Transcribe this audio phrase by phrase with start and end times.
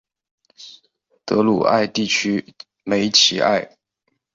[1.25, 3.77] 德鲁艾地区梅齐埃。